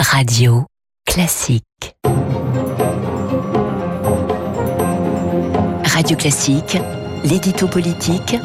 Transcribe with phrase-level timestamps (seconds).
[0.00, 0.64] Radio
[1.06, 1.96] Classique.
[5.82, 6.78] Radio Classique,
[7.24, 8.36] l'édito politique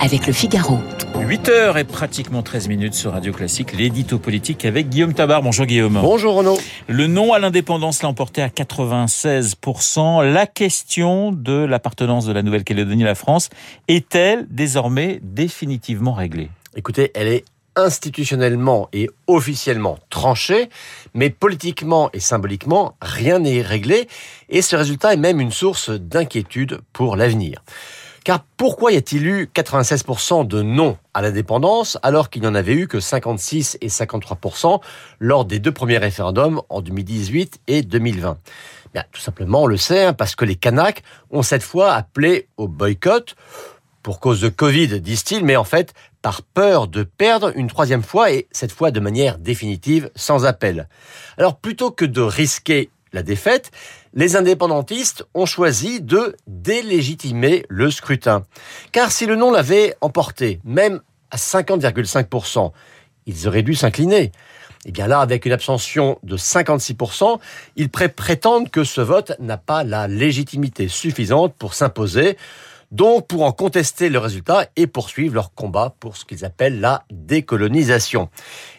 [0.00, 0.76] avec le Figaro.
[1.14, 5.40] 8h et pratiquement 13 minutes sur Radio Classique, l'édito politique avec Guillaume Tabar.
[5.40, 5.98] Bonjour Guillaume.
[6.02, 6.58] Bonjour Renaud.
[6.88, 10.30] Le non à l'indépendance l'a emporté à 96%.
[10.30, 13.48] La question de l'appartenance de la Nouvelle-Calédonie à la France
[13.88, 16.50] est-elle désormais définitivement réglée?
[16.76, 17.44] Écoutez, elle est
[17.78, 20.68] institutionnellement et officiellement tranchée,
[21.14, 24.08] mais politiquement et symboliquement, rien n'est réglé,
[24.48, 27.62] et ce résultat est même une source d'inquiétude pour l'avenir.
[28.24, 32.74] Car pourquoi y a-t-il eu 96% de non à l'indépendance alors qu'il n'y en avait
[32.74, 34.80] eu que 56 et 53%
[35.18, 38.36] lors des deux premiers référendums en 2018 et 2020
[38.92, 42.48] Bien, Tout simplement, on le sait, hein, parce que les Kanaks ont cette fois appelé
[42.56, 43.34] au boycott
[44.08, 48.32] pour cause de Covid, disent-ils, mais en fait par peur de perdre une troisième fois
[48.32, 50.88] et cette fois de manière définitive, sans appel.
[51.36, 53.70] Alors plutôt que de risquer la défaite,
[54.14, 58.44] les indépendantistes ont choisi de délégitimer le scrutin.
[58.92, 62.72] Car si le non l'avait emporté, même à 50,5%,
[63.26, 64.22] ils auraient dû s'incliner.
[64.22, 64.32] Et
[64.86, 67.38] eh bien là, avec une abstention de 56%,
[67.76, 72.38] ils prétendent que ce vote n'a pas la légitimité suffisante pour s'imposer
[72.90, 77.04] donc pour en contester le résultat et poursuivre leur combat pour ce qu'ils appellent la
[77.10, 78.28] décolonisation.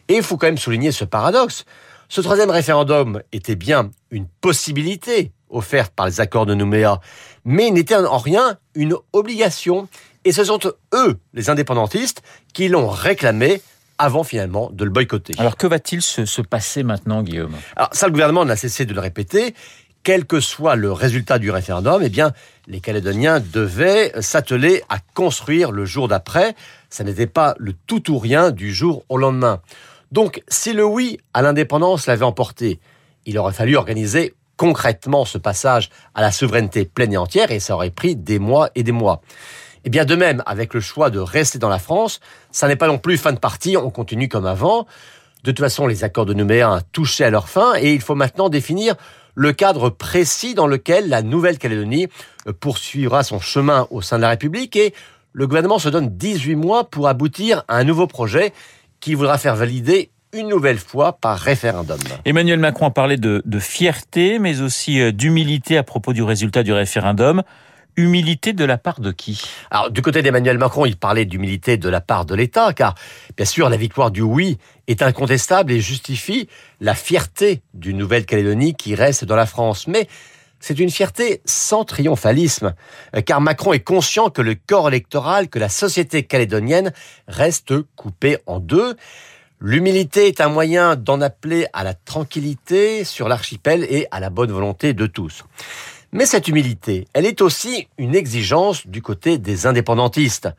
[0.08, 1.66] Et il faut quand même souligner ce paradoxe.
[2.08, 7.00] Ce troisième référendum était bien une possibilité offerte par les accords de Nouméa,
[7.46, 9.88] mais il n'était en rien une obligation.
[10.26, 10.60] Et ce sont
[10.94, 12.22] eux, les indépendantistes,
[12.54, 13.62] qui l'ont réclamé
[14.00, 15.34] avant finalement de le boycotter.
[15.38, 17.56] Alors que va-t-il se, se, passer maintenant, Guillaume?
[17.76, 19.54] Alors ça, le gouvernement n'a cessé de le répéter
[20.04, 22.32] quel que soit le résultat du référendum, eh bien,
[22.68, 26.56] les Calédoniens devaient s'atteler à construire le jour d'après.
[26.90, 29.62] Ça n'était pas le tout ou rien du jour au lendemain.
[30.12, 32.80] Donc, si le oui à l'indépendance l'avait emporté,
[33.26, 37.76] il aurait fallu organiser concrètement ce passage à la souveraineté pleine et entière et ça
[37.76, 39.22] aurait pris des mois et des mois.
[39.78, 42.20] Et eh bien de même, avec le choix de rester dans la France,
[42.52, 44.86] ça n'est pas non plus fin de partie, on continue comme avant.
[45.46, 48.50] De toute façon, les accords de Nouméa touché à leur fin et il faut maintenant
[48.50, 48.96] définir
[49.40, 52.08] le cadre précis dans lequel la Nouvelle-Calédonie
[52.46, 54.94] euh, poursuivra son chemin au sein de la République et
[55.32, 58.52] le gouvernement se donne 18 mois pour aboutir à un nouveau projet
[59.00, 62.00] qui voudra faire valider une nouvelle fois par référendum.
[62.26, 66.64] Emmanuel Macron a parlé de, de fierté, mais aussi euh, d'humilité à propos du résultat
[66.64, 67.44] du référendum.
[67.96, 69.42] Humilité de la part de qui?
[69.72, 72.96] Alors, du côté d'Emmanuel Macron, il parlait d'humilité de la part de l'État, car,
[73.36, 74.58] bien sûr, la victoire du oui
[74.88, 76.48] est incontestable et justifie
[76.80, 79.88] la fierté d'une Nouvelle-Calédonie qui reste dans la France.
[79.88, 80.08] Mais
[80.62, 82.74] c'est une fierté sans triomphalisme,
[83.26, 86.94] car Macron est conscient que le corps électoral, que la société calédonienne
[87.28, 88.96] reste coupée en deux.
[89.62, 94.52] L'humilité est un moyen d'en appeler à la tranquillité sur l'archipel et à la bonne
[94.52, 95.44] volonté de tous.
[96.12, 100.50] Mais cette humilité, elle est aussi une exigence du côté des indépendantistes.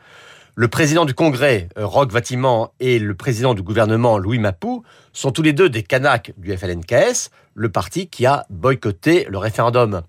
[0.54, 5.32] Le président du Congrès, euh, Roch Vatiman, et le président du gouvernement, Louis Mapou, sont
[5.32, 10.02] tous les deux des Kanaks du FLNKS, le parti qui a boycotté le référendum.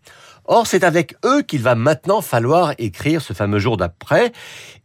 [0.46, 4.32] Or, c'est avec eux qu'il va maintenant falloir écrire ce fameux jour d'après.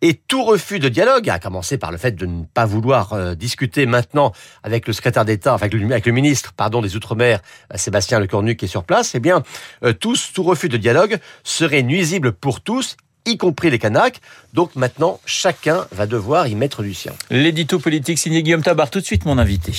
[0.02, 3.34] Et tout refus de dialogue, à commencer par le fait de ne pas vouloir euh,
[3.34, 7.40] discuter maintenant avec le secrétaire d'État, enfin avec le, ministre, pardon, des Outre-mer,
[7.72, 9.42] euh, Sébastien Lecornu, qui est sur place, eh bien,
[9.82, 12.96] euh, tous, tout refus de dialogue serait nuisible pour tous,
[13.26, 14.20] y compris les Kanaks.
[14.54, 17.12] Donc maintenant, chacun va devoir y mettre du sien.
[17.30, 19.72] L'édito politique signé Guillaume Tabar, tout de suite mon invité.